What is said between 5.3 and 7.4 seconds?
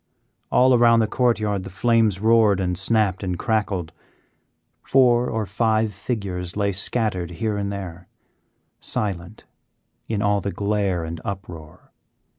five figures lay scattered